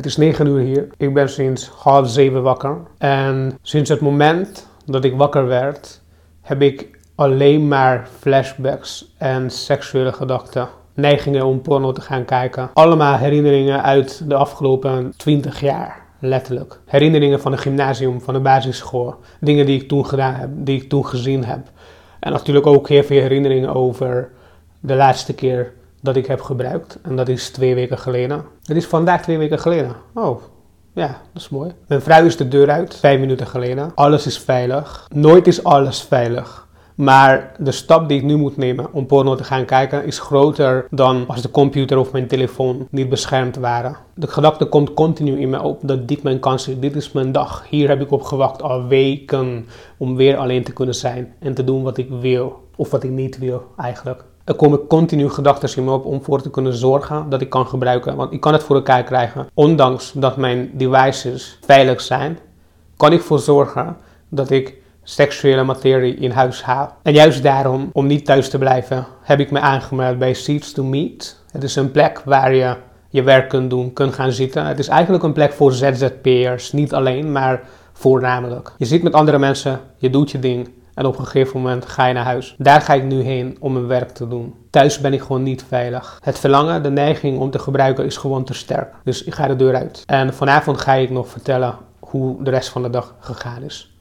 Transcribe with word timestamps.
Het 0.00 0.08
is 0.08 0.16
9 0.16 0.46
uur 0.46 0.60
hier. 0.60 0.88
Ik 0.96 1.14
ben 1.14 1.28
sinds 1.28 1.68
half 1.68 2.08
zeven 2.08 2.42
wakker. 2.42 2.76
En 2.98 3.58
sinds 3.62 3.90
het 3.90 4.00
moment 4.00 4.68
dat 4.84 5.04
ik 5.04 5.16
wakker 5.16 5.46
werd, 5.46 6.00
heb 6.40 6.62
ik 6.62 6.98
alleen 7.14 7.68
maar 7.68 8.08
flashbacks 8.18 9.14
en 9.18 9.50
seksuele 9.50 10.12
gedachten. 10.12 10.68
Neigingen 10.94 11.44
om 11.44 11.60
porno 11.60 11.92
te 11.92 12.00
gaan 12.00 12.24
kijken. 12.24 12.70
Allemaal 12.72 13.16
herinneringen 13.16 13.82
uit 13.82 14.28
de 14.28 14.34
afgelopen 14.34 15.12
20 15.16 15.60
jaar. 15.60 16.02
Letterlijk. 16.18 16.80
Herinneringen 16.86 17.40
van 17.40 17.52
het 17.52 17.60
gymnasium, 17.60 18.20
van 18.20 18.34
de 18.34 18.40
basisschool. 18.40 19.14
Dingen 19.40 19.66
die 19.66 19.80
ik 19.80 19.88
toen 19.88 20.06
gedaan 20.06 20.34
heb, 20.34 20.50
die 20.54 20.82
ik 20.82 20.88
toen 20.88 21.06
gezien 21.06 21.44
heb. 21.44 21.70
En 22.20 22.32
natuurlijk 22.32 22.66
ook 22.66 22.88
heel 22.88 23.04
veel 23.04 23.20
herinneringen 23.20 23.74
over 23.74 24.30
de 24.80 24.94
laatste 24.94 25.34
keer 25.34 25.72
dat 26.00 26.16
ik 26.16 26.26
heb 26.26 26.40
gebruikt. 26.40 26.98
En 27.02 27.16
dat 27.16 27.28
is 27.28 27.50
twee 27.50 27.74
weken 27.74 27.98
geleden. 27.98 28.44
Het 28.64 28.76
is 28.76 28.86
vandaag 28.86 29.22
twee 29.22 29.38
weken 29.38 29.58
geleden. 29.58 29.96
Oh, 30.14 30.42
ja, 30.92 31.06
dat 31.06 31.42
is 31.42 31.48
mooi. 31.48 31.72
Mijn 31.86 32.02
vrouw 32.02 32.24
is 32.24 32.36
de 32.36 32.48
deur 32.48 32.70
uit, 32.70 32.96
vijf 32.96 33.20
minuten 33.20 33.46
geleden. 33.46 33.92
Alles 33.94 34.26
is 34.26 34.38
veilig. 34.38 35.06
Nooit 35.14 35.46
is 35.46 35.64
alles 35.64 36.02
veilig. 36.02 36.68
Maar 37.00 37.52
de 37.58 37.72
stap 37.72 38.08
die 38.08 38.18
ik 38.18 38.24
nu 38.24 38.36
moet 38.36 38.56
nemen 38.56 38.92
om 38.92 39.06
porno 39.06 39.34
te 39.34 39.44
gaan 39.44 39.64
kijken 39.64 40.04
is 40.04 40.18
groter 40.18 40.86
dan 40.90 41.24
als 41.26 41.42
de 41.42 41.50
computer 41.50 41.98
of 41.98 42.12
mijn 42.12 42.26
telefoon 42.26 42.86
niet 42.90 43.08
beschermd 43.08 43.56
waren. 43.56 43.96
De 44.14 44.26
gedachte 44.26 44.64
komt 44.64 44.94
continu 44.94 45.40
in 45.40 45.50
me 45.50 45.62
op 45.62 45.80
dat 45.82 46.08
dit 46.08 46.22
mijn 46.22 46.38
kans 46.38 46.68
is. 46.68 46.78
Dit 46.78 46.96
is 46.96 47.12
mijn 47.12 47.32
dag. 47.32 47.64
Hier 47.68 47.88
heb 47.88 48.00
ik 48.00 48.10
op 48.10 48.22
gewacht 48.22 48.62
al 48.62 48.86
weken 48.86 49.66
om 49.96 50.16
weer 50.16 50.36
alleen 50.36 50.64
te 50.64 50.72
kunnen 50.72 50.94
zijn 50.94 51.34
en 51.38 51.54
te 51.54 51.64
doen 51.64 51.82
wat 51.82 51.98
ik 51.98 52.08
wil. 52.20 52.68
Of 52.76 52.90
wat 52.90 53.02
ik 53.02 53.10
niet 53.10 53.38
wil 53.38 53.64
eigenlijk. 53.76 54.24
Er 54.50 54.56
komen 54.56 54.86
continu 54.86 55.28
gedachten 55.28 55.76
in 55.76 55.84
me 55.84 55.92
op 55.92 56.04
om 56.04 56.22
voor 56.22 56.42
te 56.42 56.50
kunnen 56.50 56.74
zorgen 56.74 57.28
dat 57.28 57.40
ik 57.40 57.50
kan 57.50 57.66
gebruiken. 57.66 58.16
Want 58.16 58.32
ik 58.32 58.40
kan 58.40 58.52
het 58.52 58.62
voor 58.62 58.76
elkaar 58.76 59.02
krijgen. 59.02 59.46
Ondanks 59.54 60.12
dat 60.12 60.36
mijn 60.36 60.70
devices 60.72 61.58
veilig 61.60 62.00
zijn, 62.00 62.38
kan 62.96 63.12
ik 63.12 63.20
voor 63.20 63.38
zorgen 63.38 63.96
dat 64.28 64.50
ik 64.50 64.74
seksuele 65.02 65.62
materie 65.62 66.14
in 66.14 66.30
huis 66.30 66.62
haal. 66.62 66.96
En 67.02 67.12
juist 67.12 67.42
daarom, 67.42 67.90
om 67.92 68.06
niet 68.06 68.24
thuis 68.24 68.48
te 68.48 68.58
blijven, 68.58 69.06
heb 69.22 69.40
ik 69.40 69.50
me 69.50 69.60
aangemeld 69.60 70.18
bij 70.18 70.34
Seeds 70.34 70.72
to 70.72 70.84
Meet. 70.84 71.40
Het 71.50 71.62
is 71.62 71.76
een 71.76 71.90
plek 71.90 72.22
waar 72.24 72.54
je 72.54 72.76
je 73.08 73.22
werk 73.22 73.48
kunt 73.48 73.70
doen, 73.70 73.92
kunt 73.92 74.14
gaan 74.14 74.32
zitten. 74.32 74.66
Het 74.66 74.78
is 74.78 74.88
eigenlijk 74.88 75.24
een 75.24 75.32
plek 75.32 75.52
voor 75.52 75.72
ZZP'ers, 75.72 76.72
niet 76.72 76.94
alleen, 76.94 77.32
maar 77.32 77.62
voornamelijk. 77.92 78.72
Je 78.76 78.84
zit 78.84 79.02
met 79.02 79.12
andere 79.12 79.38
mensen, 79.38 79.80
je 79.96 80.10
doet 80.10 80.30
je 80.30 80.38
ding 80.38 80.68
en 80.94 81.06
op 81.06 81.18
een 81.18 81.24
gegeven 81.24 81.60
moment 81.60 81.86
ga 81.86 82.06
je 82.06 82.14
naar 82.14 82.24
huis. 82.24 82.54
Daar 82.58 82.80
ga 82.80 82.94
ik 82.94 83.04
nu 83.04 83.20
heen 83.20 83.56
om 83.60 83.72
mijn 83.72 83.86
werk 83.86 84.10
te 84.10 84.28
doen. 84.28 84.54
Thuis 84.70 85.00
ben 85.00 85.12
ik 85.12 85.20
gewoon 85.20 85.42
niet 85.42 85.64
veilig. 85.68 86.18
Het 86.22 86.38
verlangen, 86.38 86.82
de 86.82 86.90
neiging 86.90 87.38
om 87.38 87.50
te 87.50 87.58
gebruiken 87.58 88.04
is 88.04 88.16
gewoon 88.16 88.44
te 88.44 88.54
sterk. 88.54 88.94
Dus 89.04 89.24
ik 89.24 89.34
ga 89.34 89.46
de 89.46 89.56
deur 89.56 89.74
uit. 89.74 90.02
En 90.06 90.34
vanavond 90.34 90.80
ga 90.80 90.94
ik 90.94 91.10
nog 91.10 91.28
vertellen 91.28 91.74
hoe 91.98 92.42
de 92.42 92.50
rest 92.50 92.68
van 92.68 92.82
de 92.82 92.90
dag 92.90 93.14
gegaan 93.20 93.62
is. 93.62 93.94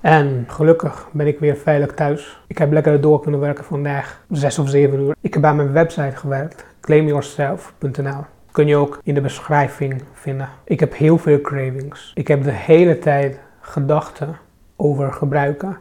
En 0.00 0.44
gelukkig 0.48 1.08
ben 1.12 1.26
ik 1.26 1.38
weer 1.38 1.56
veilig 1.56 1.92
thuis. 1.92 2.40
Ik 2.46 2.58
heb 2.58 2.72
lekker 2.72 3.00
door 3.00 3.20
kunnen 3.20 3.40
werken 3.40 3.64
vandaag, 3.64 4.24
6 4.28 4.58
of 4.58 4.68
7 4.68 5.00
uur. 5.00 5.14
Ik 5.20 5.34
heb 5.34 5.44
aan 5.44 5.56
mijn 5.56 5.72
website 5.72 6.16
gewerkt, 6.16 6.64
claimyourself.nl. 6.80 8.24
Kun 8.52 8.66
je 8.66 8.76
ook 8.76 9.00
in 9.02 9.14
de 9.14 9.20
beschrijving 9.20 10.02
vinden. 10.12 10.48
Ik 10.64 10.80
heb 10.80 10.96
heel 10.96 11.18
veel 11.18 11.40
cravings. 11.40 12.12
Ik 12.14 12.28
heb 12.28 12.44
de 12.44 12.50
hele 12.50 12.98
tijd 12.98 13.40
gedachten 13.60 14.36
over 14.76 15.12
gebruiken. 15.12 15.76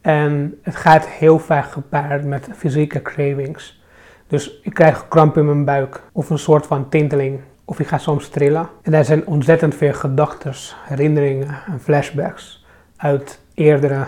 En 0.00 0.58
het 0.62 0.76
gaat 0.76 1.06
heel 1.06 1.38
vaak 1.38 1.64
gepaard 1.64 2.24
met 2.24 2.48
fysieke 2.56 3.02
cravings. 3.02 3.82
Dus 4.26 4.60
ik 4.62 4.74
krijg 4.74 5.08
kramp 5.08 5.36
in 5.36 5.44
mijn 5.44 5.64
buik 5.64 6.02
of 6.12 6.30
een 6.30 6.38
soort 6.38 6.66
van 6.66 6.88
tinteling. 6.88 7.40
Of 7.64 7.80
ik 7.80 7.86
ga 7.86 7.98
soms 7.98 8.28
trillen. 8.28 8.68
En 8.82 8.92
daar 8.92 9.04
zijn 9.04 9.26
ontzettend 9.26 9.74
veel 9.74 9.92
gedachten, 9.92 10.52
herinneringen 10.84 11.48
en 11.66 11.80
flashbacks 11.80 12.66
uit 12.96 13.40
eerdere 13.54 14.04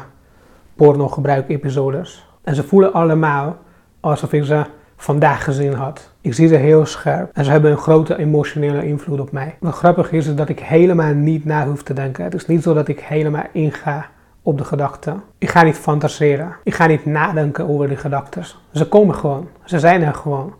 pornogebruik-episodes. 0.75 2.29
En 2.45 2.55
ze 2.55 2.63
voelen 2.63 2.93
allemaal 2.93 3.59
alsof 4.01 4.33
ik 4.33 4.45
ze 4.45 4.65
vandaag 5.01 5.45
gezien 5.45 5.73
had. 5.73 6.11
Ik 6.21 6.35
zie 6.35 6.49
ze 6.49 6.55
heel 6.55 6.87
scherp 6.87 7.31
en 7.35 7.45
ze 7.45 7.51
hebben 7.51 7.71
een 7.71 7.77
grote 7.77 8.19
emotionele 8.19 8.87
invloed 8.87 9.21
op 9.21 9.33
mij. 9.33 9.57
Wat 9.61 9.75
grappig 9.75 10.13
is, 10.13 10.27
is 10.27 10.35
dat 10.35 10.49
ik 10.49 10.61
helemaal 10.61 11.15
niet 11.15 11.45
na 11.45 11.67
hoef 11.67 11.83
te 11.83 11.93
denken. 11.93 12.25
Het 12.25 12.35
is 12.35 12.47
niet 12.47 12.63
zo 12.63 12.75
dat 12.75 12.89
ik 12.89 13.01
helemaal 13.01 13.45
inga 13.53 14.07
op 14.43 14.59
de 14.59 14.65
gedachten. 14.65 15.23
Ik 15.39 15.51
ga 15.51 15.63
niet 15.63 15.77
fantaseren. 15.77 16.57
Ik 16.63 16.75
ga 16.75 16.87
niet 16.87 17.05
nadenken 17.05 17.69
over 17.69 17.89
die 17.89 17.97
gedachten. 17.97 18.45
Ze 18.73 18.89
komen 18.89 19.15
gewoon. 19.15 19.49
Ze 19.65 19.79
zijn 19.79 20.03
er 20.03 20.15
gewoon. 20.15 20.55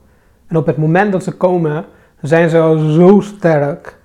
En 0.47 0.57
op 0.57 0.67
het 0.67 0.77
moment 0.77 1.13
dat 1.13 1.25
ze 1.25 1.33
komen, 1.33 1.85
zijn 2.21 2.49
ze 2.49 2.59
al 2.59 2.79
zo 2.79 3.21
sterk 3.21 3.99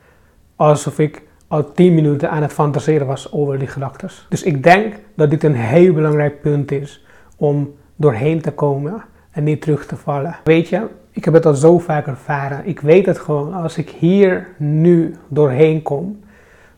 alsof 0.56 1.00
ik 1.00 1.22
al 1.48 1.72
10 1.72 1.94
minuten 1.94 2.30
aan 2.30 2.42
het 2.42 2.54
fantaseren 2.54 3.08
was 3.08 3.32
over 3.32 3.60
die 3.60 3.68
gedachten. 3.68 4.10
Dus 4.30 4.44
ik 4.44 4.64
denk 4.64 4.96
dat 5.16 5.30
dit 5.30 5.44
een 5.44 5.56
heel 5.56 5.94
belangrijk 5.94 6.42
punt 6.42 6.72
is 6.72 7.06
om 7.38 7.76
doorheen 7.96 8.42
te 8.42 8.52
komen 8.52 9.04
en 9.34 9.44
niet 9.44 9.62
terug 9.62 9.86
te 9.86 9.96
vallen. 9.96 10.36
Weet 10.44 10.68
je, 10.68 10.88
ik 11.12 11.26
heb 11.26 11.34
het 11.34 11.46
al 11.46 11.54
zo 11.54 11.80
vaak 11.80 12.08
ervaren. 12.08 12.66
Ik 12.66 12.80
weet 12.80 13.06
het 13.06 13.20
gewoon. 13.20 13.54
Als 13.54 13.78
ik 13.78 13.90
hier 13.90 14.48
nu 14.58 15.16
doorheen 15.28 15.82
kom, 15.82 16.20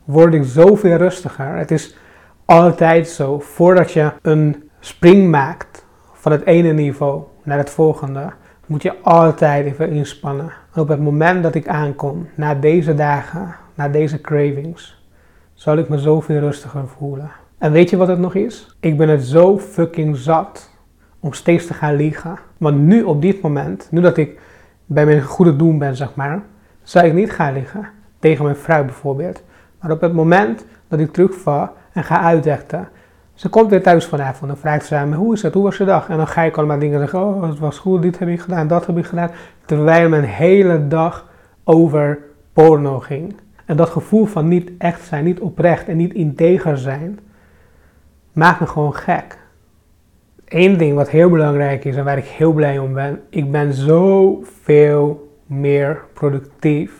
word 0.04 0.34
ik 0.34 0.44
zoveel 0.44 0.96
rustiger. 0.96 1.56
Het 1.56 1.72
is 1.72 1.98
altijd 2.46 3.08
zo. 3.08 3.40
Voordat 3.40 3.92
je 3.92 4.12
een 4.22 4.70
spring 4.80 5.30
maakt 5.30 5.86
van 6.14 6.32
het 6.32 6.46
ene 6.46 6.74
niveau 6.74 7.24
naar 7.44 7.58
het 7.58 7.70
volgende, 7.70 8.32
moet 8.66 8.82
je 8.82 8.94
altijd 9.02 9.66
even 9.66 9.90
inspannen. 9.90 10.52
En 10.74 10.82
op 10.82 10.88
het 10.88 11.00
moment 11.00 11.44
dat 11.44 11.56
ik 11.56 11.68
aankom, 11.68 12.28
na 12.36 12.56
deze 12.56 12.94
dagen, 12.94 13.56
na 13.74 13.90
deze 13.90 14.22
cravings, 14.22 15.04
zal 15.54 15.78
ik 15.78 15.90
me 15.90 15.98
zoveel 15.98 16.40
rustiger 16.40 16.88
voelen. 16.88 17.32
En 17.58 17.72
weet 17.72 17.90
je 17.90 17.98
wat 17.98 18.08
het 18.08 18.20
nog 18.20 18.36
is? 18.36 18.76
Ik 18.80 18.98
ben 18.98 19.10
het 19.10 19.24
zo 19.24 19.60
fucking 19.60 20.18
zat 20.18 20.70
om 21.26 21.34
steeds 21.34 21.66
te 21.68 21.74
gaan 21.74 21.96
liegen. 21.96 22.38
Want 22.58 22.78
nu 22.78 23.04
op 23.04 23.22
dit 23.22 23.42
moment, 23.42 23.88
nu 23.92 24.02
dat 24.02 24.18
ik 24.18 24.40
bij 24.86 25.06
mijn 25.06 25.22
goede 25.22 25.56
doen 25.56 25.78
ben, 25.78 25.96
zeg 25.96 26.16
maar, 26.16 26.42
zou 26.84 27.06
ik 27.06 27.14
niet 27.14 27.32
gaan 27.32 27.54
liggen. 27.54 27.88
Tegen 28.20 28.44
mijn 28.44 28.56
vrouw 28.56 28.84
bijvoorbeeld. 28.84 29.44
Maar 29.80 29.92
op 29.92 30.02
het 30.02 30.14
moment 30.14 30.66
dat 30.88 31.00
ik 31.00 31.14
terugval 31.14 31.70
en 31.94 32.04
ga 32.04 32.22
uitvechten, 32.22 32.88
ze 33.34 33.50
komt 33.50 33.70
weer 33.70 33.84
thuis 33.84 34.06
vanavond 34.06 34.52
en 34.52 34.58
vraagt 34.58 34.86
ze 34.86 34.96
aan 34.96 35.10
me, 35.10 35.16
hoe 35.16 35.34
is 35.34 35.42
het, 35.42 35.54
hoe 35.54 35.64
was 35.64 35.78
je 35.78 35.86
dag? 35.86 36.10
En 36.10 36.18
dan 36.18 36.28
ga 36.28 36.42
ik 36.42 36.58
allemaal 36.58 36.80
dingen 36.80 37.00
zeggen, 37.00 37.20
oh 37.20 37.44
het 37.44 37.60
was 37.60 37.78
goed, 37.78 38.02
dit 38.02 38.20
heb 38.20 38.28
ik 38.28 38.42
gedaan, 38.42 38.68
dat 38.68 38.86
heb 38.86 38.98
ik 38.98 39.06
gedaan. 39.06 39.32
Terwijl 39.66 40.10
mijn 40.10 40.24
hele 40.24 40.88
dag 40.88 41.30
over 41.64 42.20
porno 42.54 43.00
ging. 43.00 43.36
En 43.66 43.76
dat 43.76 43.90
gevoel 43.90 44.26
van 44.26 44.48
niet 44.48 44.72
echt 44.78 45.02
zijn, 45.02 45.24
niet 45.24 45.40
oprecht 45.40 45.88
en 45.88 45.98
niet 45.98 46.14
integer 46.14 46.78
zijn, 46.78 47.20
maakt 48.32 48.60
me 48.60 48.68
gewoon 48.68 48.96
gek. 48.96 49.44
Eén 50.48 50.78
ding 50.78 50.96
wat 50.96 51.10
heel 51.10 51.30
belangrijk 51.30 51.86
is 51.86 51.96
en 51.96 52.04
waar 52.04 52.18
ik 52.18 52.26
heel 52.26 52.52
blij 52.52 52.78
om 52.78 52.94
ben, 52.94 53.22
ik 53.30 53.52
ben 53.52 53.74
zoveel 53.74 55.32
meer 55.46 56.02
productief. 56.14 56.92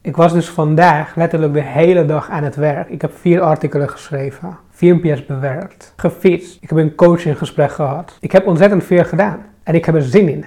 Ik 0.00 0.16
was 0.16 0.32
dus 0.32 0.48
vandaag 0.48 1.16
letterlijk 1.16 1.52
de 1.52 1.62
hele 1.62 2.04
dag 2.04 2.30
aan 2.30 2.44
het 2.44 2.56
werk. 2.56 2.88
Ik 2.88 3.00
heb 3.00 3.12
vier 3.16 3.40
artikelen 3.40 3.88
geschreven, 3.88 4.58
filmpjes 4.70 5.26
bewerkt, 5.26 5.92
gefietst. 5.96 6.58
Ik 6.60 6.68
heb 6.68 6.78
een 6.78 6.94
coachinggesprek 6.94 7.70
gehad. 7.70 8.16
Ik 8.20 8.32
heb 8.32 8.46
ontzettend 8.46 8.84
veel 8.84 9.04
gedaan 9.04 9.44
en 9.62 9.74
ik 9.74 9.84
heb 9.84 9.94
er 9.94 10.02
zin 10.02 10.28
in. 10.28 10.44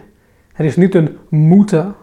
Het 0.54 0.66
is 0.66 0.76
niet 0.76 0.96
een 0.96 1.18
moeten, 1.30 1.96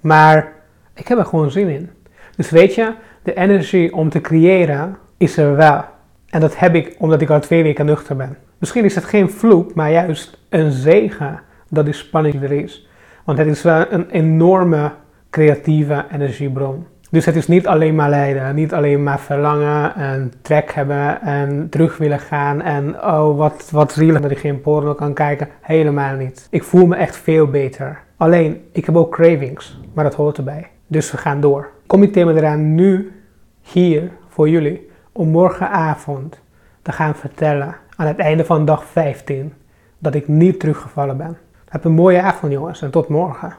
maar 0.00 0.52
ik 0.94 1.08
heb 1.08 1.18
er 1.18 1.26
gewoon 1.26 1.50
zin 1.50 1.68
in. 1.68 1.90
Dus 2.36 2.50
weet 2.50 2.74
je, 2.74 2.94
de 3.22 3.34
energie 3.34 3.94
om 3.94 4.08
te 4.08 4.20
creëren 4.20 4.96
is 5.16 5.36
er 5.36 5.56
wel. 5.56 5.84
En 6.28 6.40
dat 6.40 6.58
heb 6.58 6.74
ik 6.74 6.94
omdat 6.98 7.20
ik 7.20 7.30
al 7.30 7.40
twee 7.40 7.62
weken 7.62 7.86
nuchter 7.86 8.16
ben. 8.16 8.36
Misschien 8.62 8.84
is 8.84 8.94
het 8.94 9.04
geen 9.04 9.30
vloek, 9.30 9.74
maar 9.74 9.90
juist 9.90 10.38
een 10.48 10.70
zegen 10.70 11.40
dat 11.68 11.84
die 11.84 11.94
spanning 11.94 12.42
er 12.42 12.52
is. 12.52 12.88
Want 13.24 13.38
het 13.38 13.46
is 13.46 13.62
wel 13.62 13.84
een 13.90 14.10
enorme 14.10 14.92
creatieve 15.30 16.04
energiebron. 16.12 16.86
Dus 17.10 17.24
het 17.24 17.36
is 17.36 17.48
niet 17.48 17.66
alleen 17.66 17.94
maar 17.94 18.10
lijden, 18.10 18.54
niet 18.54 18.72
alleen 18.72 19.02
maar 19.02 19.20
verlangen 19.20 19.94
en 19.94 20.32
trek 20.42 20.72
hebben 20.72 21.20
en 21.20 21.66
terug 21.70 21.96
willen 21.96 22.18
gaan 22.18 22.60
en 22.60 23.04
oh 23.04 23.36
wat, 23.36 23.68
wat 23.72 23.92
zielig 23.92 24.20
dat 24.20 24.30
ik 24.30 24.38
geen 24.38 24.60
porno 24.60 24.94
kan 24.94 25.14
kijken. 25.14 25.48
Helemaal 25.60 26.16
niet. 26.16 26.46
Ik 26.50 26.62
voel 26.62 26.86
me 26.86 26.96
echt 26.96 27.16
veel 27.16 27.46
beter. 27.46 27.98
Alleen, 28.16 28.64
ik 28.72 28.86
heb 28.86 28.96
ook 28.96 29.12
cravings, 29.12 29.80
maar 29.94 30.04
dat 30.04 30.14
hoort 30.14 30.36
erbij. 30.36 30.68
Dus 30.86 31.10
we 31.10 31.16
gaan 31.16 31.40
door. 31.40 31.70
Committeer 31.86 32.26
me 32.26 32.34
eraan 32.34 32.74
nu, 32.74 33.12
hier, 33.60 34.10
voor 34.28 34.48
jullie, 34.48 34.90
om 35.12 35.28
morgenavond 35.28 36.40
te 36.82 36.92
gaan 36.92 37.14
vertellen 37.14 37.76
aan 37.96 38.06
het 38.06 38.18
einde 38.18 38.44
van 38.44 38.64
dag 38.64 38.84
15 38.84 39.54
dat 39.98 40.14
ik 40.14 40.28
niet 40.28 40.60
teruggevallen 40.60 41.16
ben. 41.16 41.38
Heb 41.68 41.84
een 41.84 41.92
mooie 41.92 42.20
avond 42.20 42.52
jongens 42.52 42.82
en 42.82 42.90
tot 42.90 43.08
morgen. 43.08 43.56